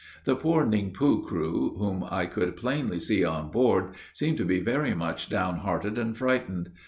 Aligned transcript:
The 0.23 0.35
poor 0.35 0.65
Ning 0.65 0.93
po 0.93 1.19
crew, 1.19 1.75
whom 1.77 2.03
I 2.09 2.25
could 2.25 2.55
plainly 2.55 2.99
see 2.99 3.23
on 3.23 3.51
board, 3.51 3.93
seemed 4.13 4.37
to 4.39 4.45
be 4.45 4.59
very 4.59 4.95
much 4.95 5.29
down 5.29 5.59
hearted 5.59 5.99
and 5.99 6.17
frightened. 6.17 6.71